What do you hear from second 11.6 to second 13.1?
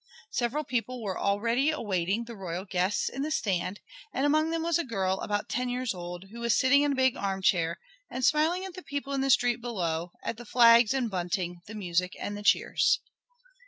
the music and the cheers.